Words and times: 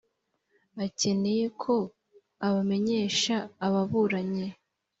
akeneye 0.85 1.45
ko 1.61 1.73
abamenyesha 2.47 3.35
ababuranyi 3.65 4.47